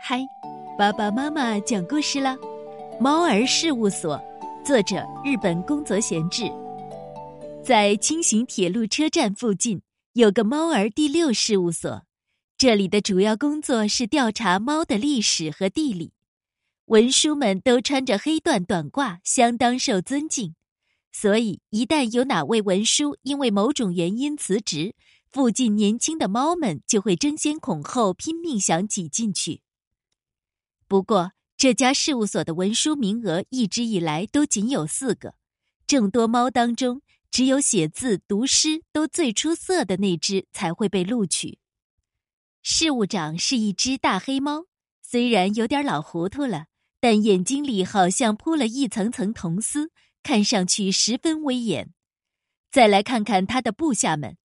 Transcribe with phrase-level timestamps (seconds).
[0.00, 0.26] 嗨，
[0.78, 2.36] 爸爸妈妈讲故事啦，
[3.00, 4.16] 《猫儿事务所》，
[4.64, 6.44] 作者日本宫泽贤治。
[7.64, 9.80] 在轻型铁路车站附近
[10.14, 12.02] 有个猫儿第六事务所，
[12.56, 16.12] 这里的主要工作是调查猫的历史和地理。
[16.86, 20.54] 文书们都穿着黑缎短褂，相当受尊敬。
[21.12, 24.94] 所以，一旦有哪位文书因为某种原因辞职，
[25.30, 29.60] 附近年轻的猫们就会争先恐后，拼命想挤进去。
[30.92, 35.36] 不过，这家事务所的文书名额一直以来都仅有四个，
[35.86, 41.58] 众多猫当中，只有写字、读诗都最出色的那只才会被录取。
[42.62, 44.66] 事务长是一只大黑猫，
[45.00, 46.66] 虽然有点老糊涂了，
[47.00, 49.90] 但眼睛里好像铺了一层层铜丝，
[50.22, 51.94] 看上去十分威严。
[52.70, 54.36] 再来看看他的部下们。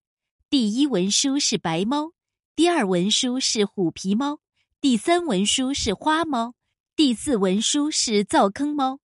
[0.49, 2.13] 第一文书是白猫，
[2.55, 4.39] 第二文书是虎皮猫，
[4.79, 6.53] 第三文书是花猫，
[6.95, 8.99] 第四文书是灶坑猫。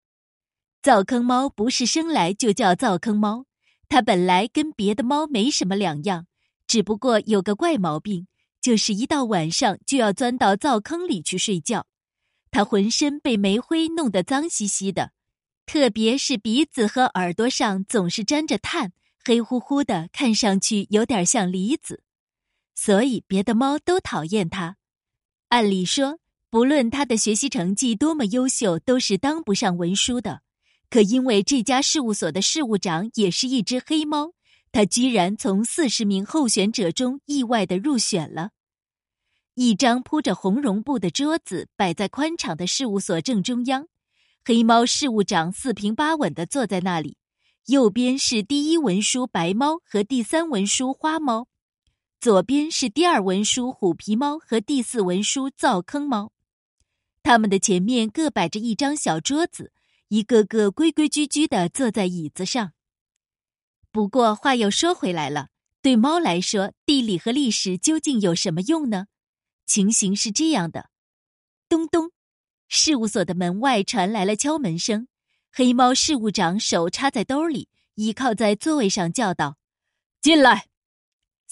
[0.82, 3.46] 灶坑猫不是生来就叫灶坑猫，
[3.88, 6.28] 它本来跟别的猫没什么两样，
[6.68, 8.28] 只不过有个怪毛病，
[8.60, 11.88] 就是一到晚上就要钻到灶坑里去睡觉。
[12.52, 15.14] 它浑身被煤灰弄得脏兮兮的，
[15.66, 18.92] 特别是鼻子和耳朵上总是沾着炭。
[19.24, 22.04] 黑乎乎的，看上去有点像梨子，
[22.76, 24.76] 所以别的猫都讨厌它。
[25.52, 26.18] 按理说，
[26.50, 30.44] 不论他的学习成绩多么优秀，都是当不上文书的。
[30.90, 34.32] 可因为这家事务所的事务长也是一只黑猫，
[34.72, 38.52] 他居然从四十名候选者中意外的入选了。
[39.56, 43.88] 一张铺着红绒布的桌子摆在宽敞的事务所正中央，
[44.46, 47.18] 黑猫事务长四平八稳的坐在那里。
[47.66, 51.48] 右边是第一文书白猫和第三文书花猫，
[52.22, 56.32] 左边是第二文书虎皮猫和第四文书灶坑猫。
[57.24, 59.74] 他们的前面各摆着一张小桌子，
[60.10, 62.74] 一个个规规矩矩的坐在椅子上。
[63.92, 65.48] 不过话又说回来了，
[65.82, 69.08] 对猫来说，地理和历史究竟有什么用呢？
[69.66, 70.92] 情形是这样的：
[71.68, 72.12] 咚咚，
[72.68, 75.08] 事务所的门外传来了敲门声。
[75.52, 79.58] 黑猫事务长手插在兜里，倚靠在座位上叫道
[80.22, 80.68] ：“进来！”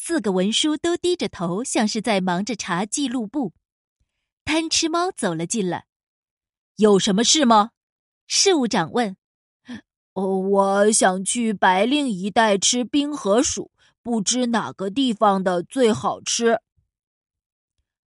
[0.01, 3.53] 四个文书都低着头，像是在忙着查记录簿。
[4.45, 5.87] 贪吃猫走了进来，
[6.77, 7.71] 有什么事吗？
[8.25, 9.17] 事务长问。
[10.15, 13.71] “哦，我想去白令一带吃冰河鼠，
[14.01, 16.61] 不知哪个地方的最好吃。”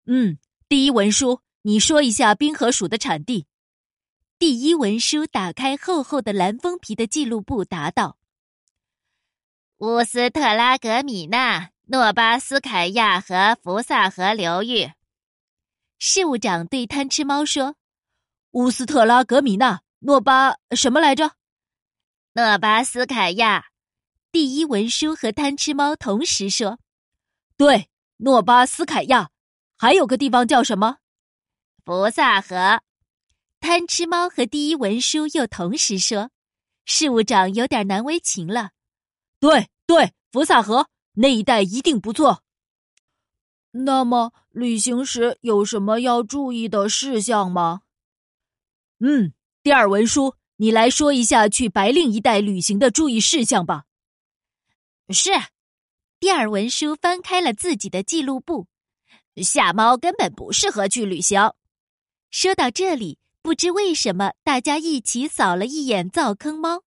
[0.06, 0.38] 嗯，
[0.68, 3.46] 第一文书，你说一下冰河鼠的产地。
[4.38, 8.16] 第一文书打开厚厚的蓝封皮的记录簿，答道
[9.78, 14.90] ：“乌斯特拉格米纳、诺巴斯凯亚和福萨河流域。”
[16.00, 17.76] 事务长对贪吃猫说
[18.52, 21.32] ：“乌斯特拉格米纳、诺巴什么来着？”
[22.32, 23.66] 诺巴斯凯亚。
[24.30, 26.78] 第一文书和贪吃猫同时说
[27.58, 29.28] ：“对，诺巴斯凯亚。
[29.76, 30.96] 还有个地方叫什么？
[31.84, 32.80] 福萨河。”
[33.60, 36.30] 贪吃猫和第一文书又同时说
[36.86, 38.70] ：“事务长有点难为情了。
[39.38, 42.42] ”“对对，福萨河那一带一定不错。
[43.72, 47.82] ”“那么旅行时有什么要注意的事项吗
[49.00, 53.84] ？”“嗯，第二文书，你来说一下去白令一带旅行的注意事项吧。
[55.10, 55.30] ”“是。”
[56.20, 58.66] 第二文书翻开了自己的记录簿
[59.42, 61.52] ，“夏猫根本不适合去旅行。”
[62.30, 63.18] 说到这里。
[63.44, 66.84] 不知为什么，大家一起扫了一眼灶坑猫。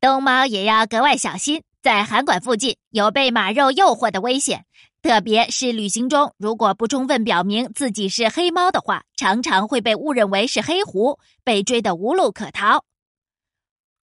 [0.00, 4.66] 冬猫也要格外小心，在韩馆附近有被马肉诱惑的危险，
[5.00, 12.84] 特别是旅行中，如果不充分表明自己是黑猫的话，常常会被误认为是黑狐，被追得无路可逃。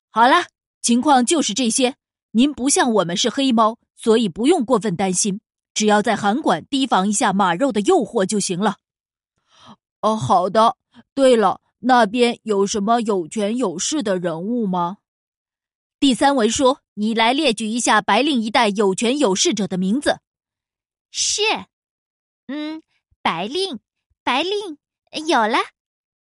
[0.10, 0.46] 好了，
[0.82, 1.96] 情况就是这些。
[2.32, 5.40] 您不像我们是黑猫，所以不用过分担心，
[5.76, 8.78] 只要在韩馆提防一下马肉的诱惑就行了。
[10.02, 10.76] 哦，好的。
[11.14, 14.98] 对了，那边有什么有权有势的人物吗？
[16.00, 20.20] 第三文书，你来列举一下白令一带有权有势者的名字。
[21.10, 21.42] 是，
[22.46, 22.84] 嗯，
[23.24, 23.80] 白令，
[24.24, 24.78] 白令，
[25.26, 25.58] 有了，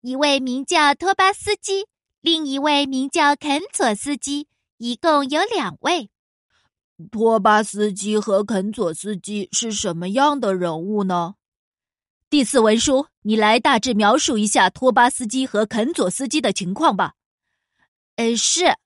[0.01, 1.87] 一位名叫托巴斯基，
[2.23, 6.09] 另一位名叫肯佐斯基，一共有两位。
[7.13, 11.35] 托巴斯基和肯佐斯基是什么样的人物呢？
[12.31, 17.13] 第四文书，你来大致描述一下托巴斯基和肯佐斯基的情况吧。
[18.15, 18.79] 呃，是。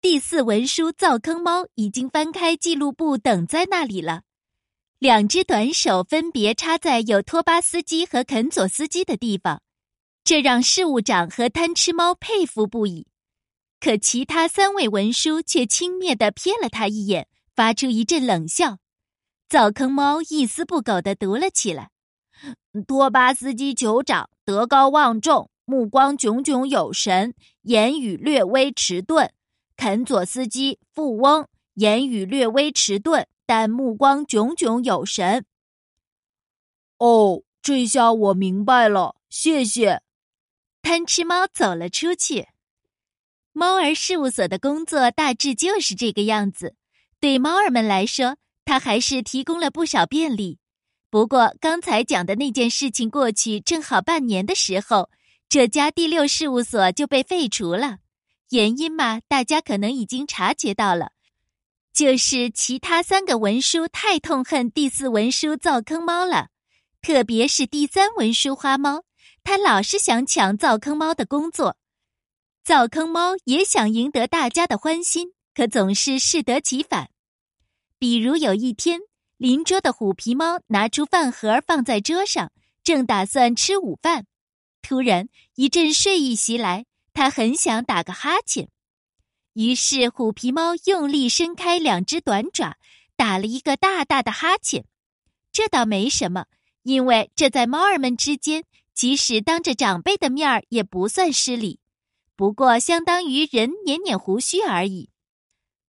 [0.00, 4.22] 第四文书，灶坑猫已经翻开记录簿，等在那里了。
[5.00, 9.60] 两只短手分别插在有托巴斯基和肯佐斯基的地方，
[10.22, 13.08] 这让事务长和贪吃猫佩服不已。
[13.80, 18.78] 可其他三位文书却轻蔑地瞥了他一眼，发出一阵冷笑。
[19.48, 21.90] 灶坑猫一丝不苟地读了起来
[22.86, 29.28] ：“托巴斯基酋长德高望重，目光炯炯有神，言语略微迟钝；
[29.78, 35.46] 肯佐斯基富翁，言语略微迟钝。”但目光炯炯有神。
[36.98, 40.02] 哦，这下我明白了，谢谢。
[40.82, 42.48] 贪吃猫走了出去。
[43.54, 46.76] 猫儿事务所的工作大致就是这个样子。
[47.18, 48.36] 对猫儿们来说，
[48.66, 50.58] 它还是提供了不少便利。
[51.08, 55.08] 不过，刚才讲的那件事情过去正好半年的时候，
[55.48, 58.00] 这家第六事务所就被废除了。
[58.50, 61.12] 原因嘛，大家可能已经察觉到了。
[61.92, 66.48] 就是其他三个文书太痛恨第四文书灶坑猫了，
[67.02, 69.02] 特别是第三文书花猫，
[69.42, 71.76] 他老是想抢灶坑猫的工作。
[72.62, 77.10] 灶坑猫也想赢得大家的欢心，可总是适得其反。
[77.98, 79.00] 比如有一天，
[79.36, 82.52] 邻桌的虎皮猫拿出饭盒放在桌上，
[82.84, 84.26] 正打算吃午饭，
[84.82, 86.84] 突然一阵睡意袭来，
[87.18, 88.68] 他很想打个哈欠。
[89.54, 92.76] 于是，虎皮猫用力伸开两只短爪，
[93.16, 94.84] 打了一个大大的哈欠。
[95.50, 96.46] 这倒没什么，
[96.84, 98.62] 因为这在猫儿们之间，
[98.94, 101.80] 即使当着长辈的面儿也不算失礼。
[102.36, 105.10] 不过，相当于人捻捻胡须而已。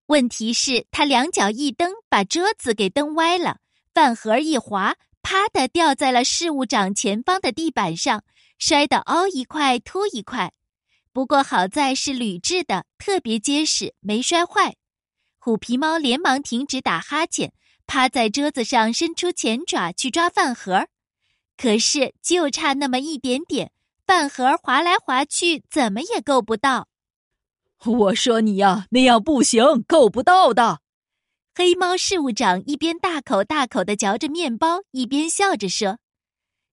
[0.07, 3.59] 问题是，他两脚一蹬，把桌子给蹬歪了，
[3.93, 8.23] 饭盒一滑，啪的掉在了事务长前方的地板上，
[8.57, 10.51] 摔得凹一块凸一块。
[11.13, 14.75] 不过好在是铝制的，特别结实，没摔坏。
[15.37, 17.51] 虎皮猫连忙停止打哈欠，
[17.85, 20.87] 趴在桌子上伸出前爪去抓饭盒，
[21.57, 23.71] 可是就差那么一点点，
[24.05, 26.87] 饭盒滑来滑去，怎么也够不到。
[27.83, 30.79] 我说你呀，那样不行，够不到的。
[31.53, 35.97] 黑猫事务长一边大口大口的嚼着面包，一边笑着说。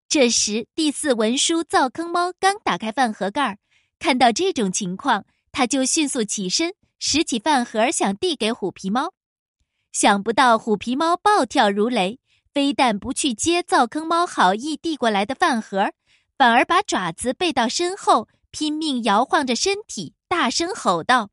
[0.09, 3.59] 这时，第四文书灶坑猫刚打开饭盒盖儿。
[3.99, 9.13] 看到这种情况，他就迅速起身，拾起饭盒想递给虎皮猫。
[9.93, 12.21] 想不到虎皮猫暴跳如雷，
[12.53, 15.93] 非但不去接灶坑猫好意递过来的饭盒，
[16.37, 21.31] 反而把爪子背到身后，拼命摇晃着身体，大声吼道：“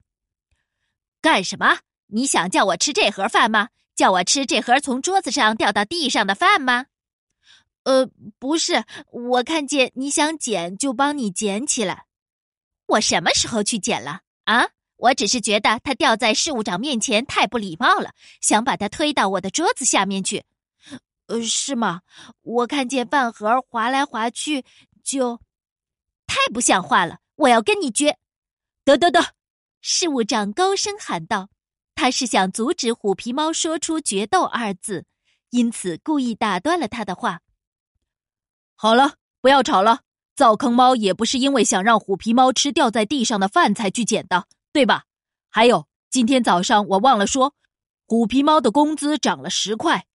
[1.22, 1.80] 干什么？
[2.08, 3.70] 你想叫我吃这盒饭吗？
[3.96, 6.88] 叫我吃这盒从桌子上掉到地上的饭吗
[7.84, 8.10] ？”“呃，
[8.40, 12.06] 不是，我看见你想捡，就帮你捡起来。”
[12.88, 14.70] 我什么时候去捡了啊？
[14.98, 20.46] 我只是觉得他掉在事务长面前太不礼貌了，想把他推到我的桌子下面去。
[21.28, 22.02] 呃，是吗？
[22.42, 24.64] 我看见饭盒滑来滑去，
[25.04, 25.42] 就
[26.28, 27.20] 太不像话了！
[27.36, 28.18] 我要跟你决！
[28.86, 29.34] 得得得！
[29.82, 31.50] 事务长高声喊道，
[31.94, 35.06] 他是想阻止虎皮猫说出“决斗”二字，
[35.50, 37.42] 因此故意打断了他的话。
[38.76, 40.02] 好了，不要吵了。
[40.36, 45.06] 灶坑猫也不是因为想让虎皮猫吃掉在地上的饭才去捡的，对吧？
[45.50, 47.54] 还有，今天早上我忘了说，
[48.06, 50.06] 虎皮猫的工资涨了十块。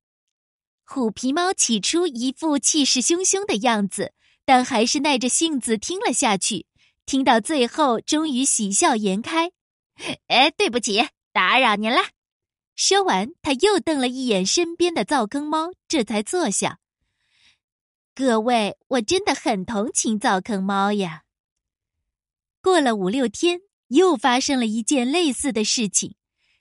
[0.85, 4.13] 虎皮猫起初一副气势汹汹的样子，
[4.45, 6.67] 但还是耐着性子听了下去。
[7.07, 9.53] 听到最后，终于喜笑颜开。
[10.29, 12.03] 哎，对不起，打扰您了。
[12.77, 16.80] 说完，他又瞪了一眼身边的灶坑猫，这才坐下。
[18.21, 21.23] 各位，我真的很同情灶坑猫呀。
[22.61, 26.17] 过了五六天，又发生了一件类似的事情。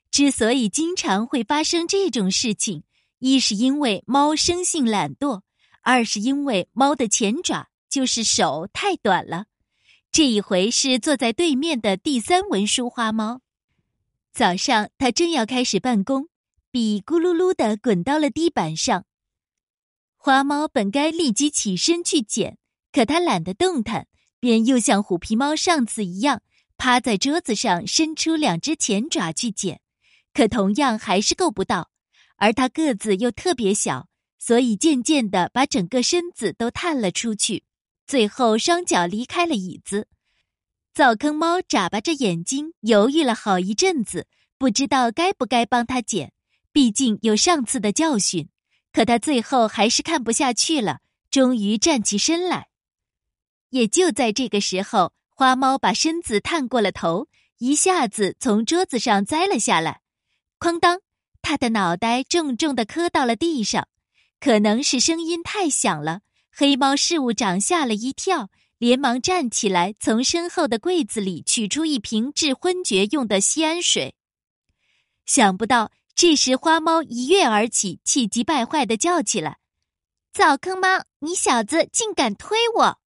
[0.10, 2.84] 之所以经常会发生这种事情，
[3.18, 5.42] 一是因为猫生性懒惰，
[5.82, 9.48] 二是因为猫的前爪就是手太短了。
[10.13, 13.42] 这一回是坐在对面的第三文书花猫。
[14.32, 16.30] 早上，他正要开始办公，
[16.72, 19.04] 笔咕噜噜的滚到了地板上。
[20.30, 22.60] 花猫本该立即起身去捡，
[22.92, 24.06] 可它懒得动弹，
[24.40, 26.44] 便又像虎皮猫上次一样，
[26.78, 29.82] 趴在桌子上伸出两只前爪去捡，
[30.32, 31.90] 可同样还是够不到。
[32.38, 34.08] 而它个子又特别小，
[34.38, 37.64] 所以渐渐的把整个身子都探了出去，
[38.06, 40.08] 最后双脚离开了椅子。
[40.94, 44.28] 灶坑猫眨巴着眼睛，犹豫了好一阵子，
[44.60, 46.34] 不知道该不该帮它捡，
[46.72, 48.48] 毕竟有上次的教训。
[49.00, 51.00] 可他最后还是看不下去了，
[51.32, 52.68] 终于站起身来。
[53.70, 57.29] 也就在这个时候，花猫把身子探过了头，
[57.60, 60.01] 一下子从桌子上栽了下来，
[60.60, 61.00] 哐当，
[61.41, 63.88] 他的脑袋重重的磕到了地上。
[64.41, 66.20] 可能是声音太响了，
[66.51, 74.15] 黑猫事务长吓了一跳，连忙站起来，从身后的柜子里取出一瓶治昏厥用的西安水。
[75.25, 75.89] 想不到
[76.22, 79.58] 这时花猫一跃而起，气急败坏的叫起来
[80.34, 83.00] ：“早坑猫，你小子竟敢推我！”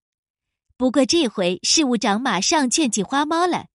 [0.77, 3.69] 不过这回事务长马上劝起花猫来：“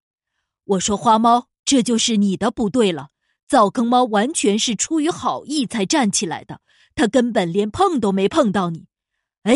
[0.66, 3.10] 我说花猫，这就是你的不对了。
[3.46, 6.60] 早坑猫完全是出于好意才站起来的。”
[6.96, 8.86] 他根本连碰都没碰到你，
[9.44, 9.54] 哎，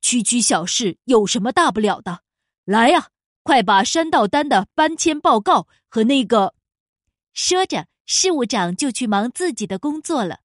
[0.00, 2.22] 区区小事有什么大不了的？
[2.64, 3.10] 来呀，
[3.44, 6.56] 快把山道丹的搬迁报告和那个……
[7.32, 10.40] 说着，事务长就去忙自己的工作了。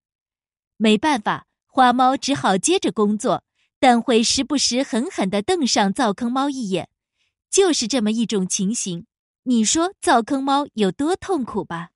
[0.78, 3.44] 没办法，花猫只好接着工作，
[3.80, 6.90] 但会时不时狠狠的瞪上灶坑猫一眼。
[7.50, 9.08] 就是这么一种情形，
[9.46, 11.90] 你说灶坑猫有多痛苦吧？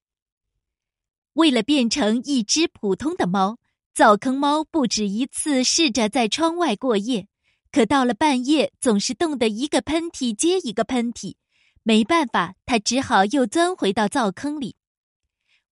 [1.33, 3.59] 为了变成一只普通的猫。
[3.93, 7.27] 灶坑猫不止一次试着在窗外过夜，
[7.71, 11.35] 可到了半夜总是冻得一个喷嚏接一个喷嚏，
[11.83, 14.77] 没办法，它只好又钻回到灶坑里。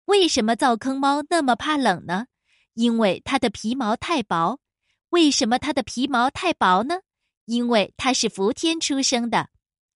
[0.07, 2.27] 为什么灶坑猫那么怕冷呢？
[2.75, 4.59] 因为它的皮毛太薄。
[5.09, 6.99] 为什么它的皮毛太薄呢？
[7.45, 9.49] 因为它是伏天出生的。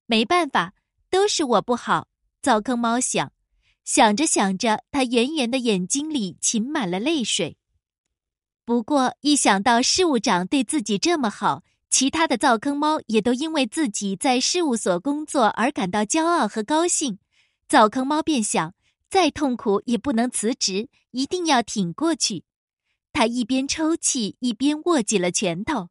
[0.06, 0.74] 没办法，
[1.10, 2.08] 都是我不好。
[2.42, 3.32] 灶坑猫想，
[3.84, 7.56] 想着想着，它圆圆的眼睛里噙满了泪水。
[8.64, 17.20] 不过，一想到事务长对自己这么好，其他的灶坑猫也都因为自己在事务所工作而感到骄傲和高兴，
[17.68, 18.74] 灶坑猫便想，
[19.10, 22.44] 再痛苦也不能辞职，一定要挺过去。
[23.12, 25.88] 他一边抽泣，一边握紧了拳头。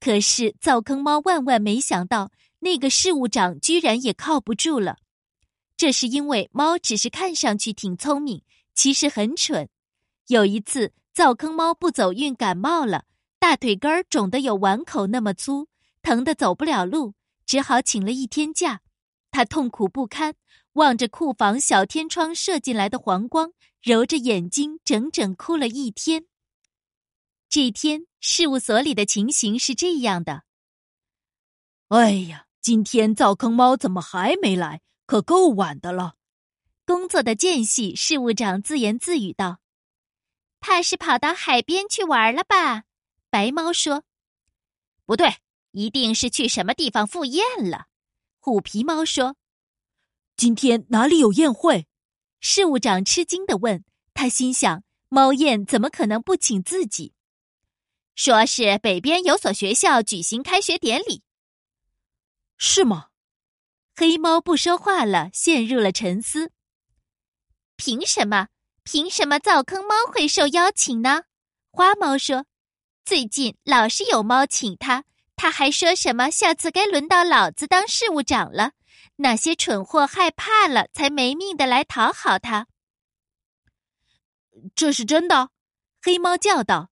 [0.00, 4.96] 可是，灶坑猫万万没想到，那个事务长居然也靠不住了。
[5.76, 8.42] 这是因为猫只是看上去挺聪明，
[8.74, 9.68] 其实很蠢。
[10.26, 10.92] 有一次。
[11.14, 13.04] 灶坑猫不走运感冒了，
[13.38, 15.68] 大腿根儿肿得有碗口那么粗，
[16.00, 17.12] 疼得走不了路，
[17.44, 18.80] 只好请了一天假。
[19.32, 20.36] 他痛苦不堪，
[20.74, 26.26] 望着库房小天窗射进来的黄光，揉着眼睛，整整哭了一天。
[27.48, 30.44] 这天，事务所里的情形是这样的：
[31.88, 34.82] 哎呀，今天灶坑猫怎么还没来？
[35.06, 36.14] 可够晚的了。
[36.84, 39.60] 工作的间隙，事务长自言自语道。
[40.60, 42.84] 怕是跑到海边去玩了吧？
[43.30, 44.04] 白猫说
[45.06, 45.36] ：“不对，
[45.70, 47.86] 一定是去什么地方赴宴了。”
[48.44, 49.36] 虎皮猫说
[50.36, 51.86] ：“今天哪里有宴会？”
[52.42, 53.84] 事务长吃惊的问
[54.14, 57.14] 他，心想：猫宴怎么可能不请自己？
[58.16, 61.22] 说是北边有所学校举行开学典礼，
[62.58, 63.10] 是吗？
[63.94, 66.50] 黑猫不说话了，陷入了沉思。
[67.76, 68.48] 凭什么？
[68.82, 71.22] 凭什么灶坑猫会受邀请呢？
[71.70, 72.46] 花猫说
[73.06, 75.04] ：“最近老是有猫请他，
[75.42, 78.74] 他还说什么下次该轮到老子当事务长了。
[79.16, 82.68] 那些蠢货害怕了，才没命的来讨好他。”
[84.76, 85.48] 这是真的？
[86.00, 86.90] 黑猫叫道：“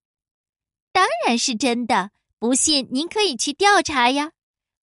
[0.91, 2.11] 当然是真的！
[2.41, 4.33] 不信您可以去调查呀。”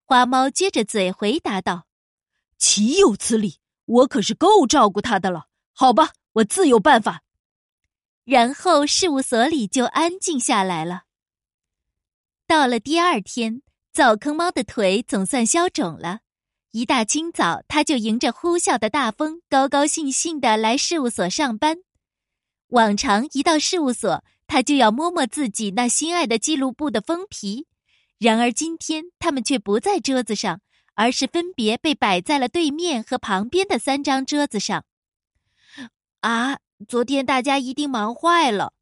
[0.07, 1.87] 花猫撅着嘴回答道
[2.57, 3.59] ：“岂有此理！
[3.83, 5.47] 我可是够照顾他的了。
[5.73, 7.21] 好吧。”我自有办法。
[8.23, 11.06] 然后事务所里就安静下来了。
[12.47, 13.61] 到了第二天，
[13.91, 16.21] 灶坑猫的腿总算消肿了。
[16.71, 21.79] 一大清早，他就迎着呼啸的大风，高高兴兴的来事务所上班。
[22.67, 27.67] 往常一到事务所，他就要摸摸自己那心爱的记录簿的封皮。
[28.17, 30.61] 然而今天，他们却不在桌子上，
[30.95, 34.85] 而是分别被摆在了对面和旁边的三张桌子上。
[36.21, 36.59] 啊！
[36.87, 38.73] 昨天大家一定忙坏了，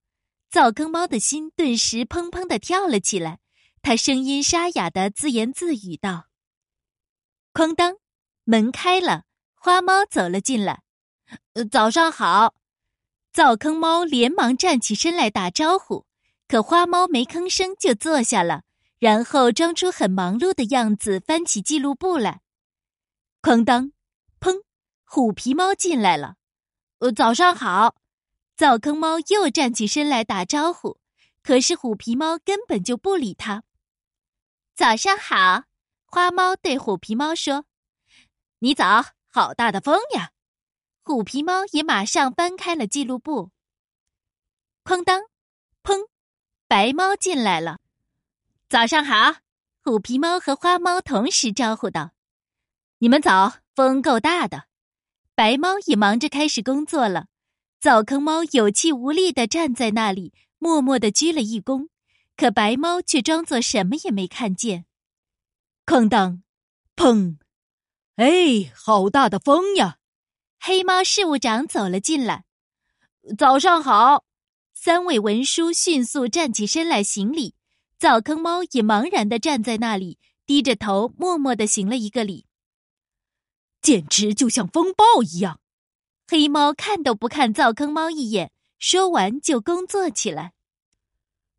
[0.51, 3.39] 灶坑猫的心顿时砰砰的跳了起来。
[3.85, 6.25] 他声音沙哑的自言自语道
[7.53, 7.97] ：“哐当，
[8.43, 10.81] 门开了，花猫走了进来。
[11.69, 12.55] 早上好。”
[13.31, 16.07] 灶坑猫连忙站起身来打招呼，
[16.47, 18.63] 可花猫没吭声就坐下了，
[18.97, 22.41] 然后装出很忙碌的样子，翻起记录簿来。
[23.43, 23.91] 哐当，
[24.39, 24.63] 砰！
[25.03, 26.37] 虎皮猫进来了。
[26.97, 27.95] 呃，早上好！
[28.57, 30.97] 灶坑猫又站起身来打招呼，
[31.43, 33.61] 可是虎皮猫根本就不理他。
[34.75, 35.63] 早上好，
[36.05, 37.63] 花猫对虎皮猫说
[38.59, 40.31] ：“你早，好大的风呀！”
[41.01, 43.51] 虎皮猫也马上搬开了记录簿。
[44.83, 45.21] 哐当，
[45.81, 46.09] 砰！
[46.67, 47.79] 白猫进来了。
[48.67, 49.37] 早上好，
[49.81, 52.11] 虎皮猫和花猫同时招呼道
[52.99, 54.65] ：“你们早，风够大的。”
[55.35, 57.27] 白猫也忙着开始工作了，
[57.79, 61.87] 灶坑猫有气无力的站在那里，默默的鞠了一躬，
[62.35, 64.85] 可白猫却装作什么也没看见。
[65.85, 66.43] 哐当，
[66.95, 67.37] 砰！
[68.15, 69.97] 哎，好大的风呀！
[70.59, 72.45] 黑猫事务长走了进来。
[73.37, 74.25] 早上好！
[74.73, 77.55] 三位文书迅速站起身来行礼。
[77.97, 82.45] 灶坑猫也茫然的站在那里，低着头，默默的行了一个礼。
[83.81, 85.61] 简直就像风暴一样。
[86.27, 90.53] 黑猫看都不看灶坑猫一眼，说完就工作起来。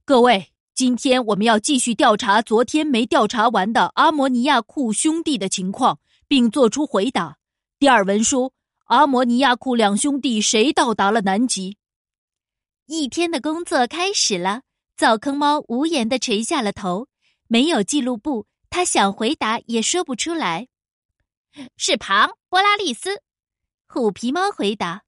[0.04, 7.38] 各位，今天我们要继续调查昨天没调查完的阿摩尼亚库兄弟的情况，并作出回答。
[7.78, 8.52] 第二文书：
[8.84, 11.78] 阿摩尼亚库两兄弟谁到达了南极？
[12.84, 14.60] 一天的工作开始了。
[14.98, 17.08] 灶坑猫无言的垂下了头，
[17.48, 20.68] 没有记录簿，他想回答也说不出来。
[21.78, 23.22] 是庞波拉利斯。
[23.88, 25.04] 虎皮猫回答：“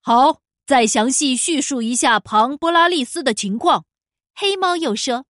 [0.00, 3.84] 好，再详细叙述一下庞波拉利斯的情况。”
[4.38, 5.24] 黑猫又说：“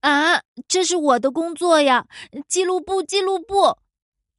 [0.00, 2.06] 啊，这是我的工作呀！
[2.46, 3.78] 记录簿，记录簿！”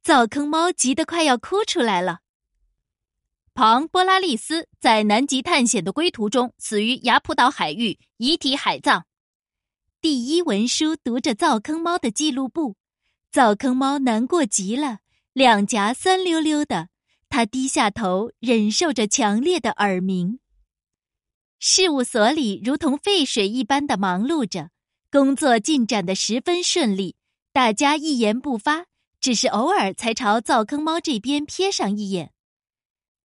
[0.04, 2.20] 灶坑猫急得快要哭出来了。
[3.54, 9.04] 庞波拉利斯在南极探险的归途中死于雅普岛海域，遗体海葬。
[10.00, 12.76] 第一文书读着灶坑猫的记录簿，
[13.30, 15.00] 灶坑猫难过极了，
[15.32, 16.88] 两颊酸溜溜的。
[17.28, 20.38] 他低下头，忍受着强烈的耳鸣。
[21.64, 24.70] 事务所里如同沸水一般的忙碌着，
[25.12, 27.14] 工作进展的十分顺利，
[27.52, 28.86] 大家一言不发，
[29.20, 32.32] 只是偶尔才朝灶坑猫这边瞥上一眼。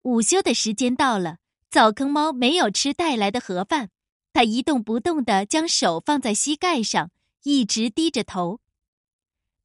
[0.03, 1.37] 午休的时间到了，
[1.71, 3.89] 灶坑猫没有吃带来的盒饭，
[4.31, 7.09] 它一动不动地将手放在膝盖上，
[7.41, 8.61] 一直低着头。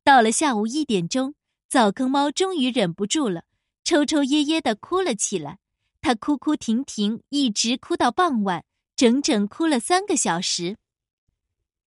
[0.03, 1.35] 到了下午一点钟，
[1.69, 3.43] 灶坑猫终于忍不住了。
[3.85, 5.59] 抽抽噎噎的哭了起来，
[6.03, 8.65] 他哭哭停停，一直哭到傍晚，
[8.97, 10.77] 整整哭了三个小时。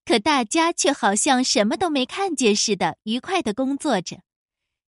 [0.06, 4.22] 可大家却好像什么都没看见似的，愉快的工作着。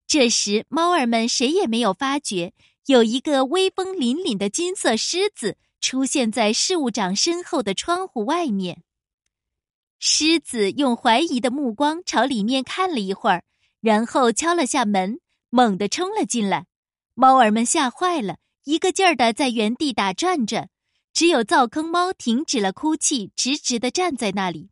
[0.07, 2.53] 这时，猫儿们谁也没有发觉，
[2.85, 8.83] 有一个威风凛凛的金色狮子出现在事务长身后的窗户外面。
[9.99, 13.43] 狮子用怀疑的目光朝里面看了一会儿，
[13.81, 16.67] 然后敲了下门，猛地冲了进来。
[17.15, 20.69] 猫儿们吓坏了，一个劲儿的在原地打转转，
[21.13, 24.71] 只有灶坑猫停止了哭泣，直直的站在那里。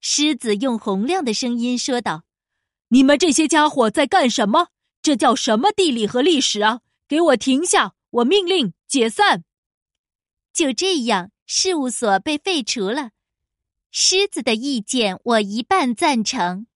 [0.00, 2.22] 狮子用洪亮的声音说道
[2.90, 4.68] ：“你们这些家伙在干什么？
[5.02, 6.82] 这叫什么地理和历史啊？
[7.08, 7.94] 给我停下！
[8.10, 9.42] 我命令解散。”
[10.54, 13.10] 就这样，事务所被废除了。
[13.90, 16.68] 狮子的意见，我一半赞成。